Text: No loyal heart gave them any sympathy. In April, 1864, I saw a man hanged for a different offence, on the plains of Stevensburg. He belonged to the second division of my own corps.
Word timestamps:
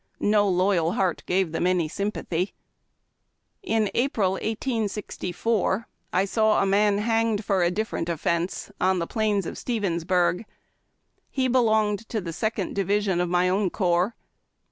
No 0.19 0.49
loyal 0.49 0.93
heart 0.93 1.21
gave 1.27 1.51
them 1.51 1.67
any 1.67 1.87
sympathy. 1.87 2.55
In 3.61 3.91
April, 3.93 4.31
1864, 4.31 5.87
I 6.11 6.25
saw 6.25 6.59
a 6.59 6.65
man 6.65 6.97
hanged 6.97 7.45
for 7.45 7.61
a 7.61 7.69
different 7.69 8.09
offence, 8.09 8.71
on 8.81 8.97
the 8.97 9.05
plains 9.05 9.45
of 9.45 9.59
Stevensburg. 9.59 10.45
He 11.29 11.47
belonged 11.47 12.09
to 12.09 12.19
the 12.19 12.33
second 12.33 12.73
division 12.75 13.21
of 13.21 13.29
my 13.29 13.47
own 13.47 13.69
corps. 13.69 14.15